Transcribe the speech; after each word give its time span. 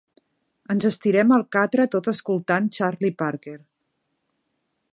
Ens 0.75 0.85
estirem 0.89 1.33
al 1.35 1.43
catre 1.55 1.85
tot 1.95 2.09
escoltant 2.13 2.71
Charlie 2.79 3.13
Parker. 3.21 3.57